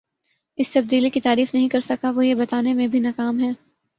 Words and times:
اس 0.57 0.71
تبدیلی 0.71 1.09
کی 1.09 1.21
تعریف 1.21 1.53
نہیں 1.53 1.69
کر 1.69 1.81
سکا 1.81 2.11
وہ 2.15 2.25
یہ 2.25 2.35
بتانے 2.35 2.73
میں 2.73 2.87
بھی 2.87 2.99
ناکام 2.99 3.39
ہے 3.39 3.51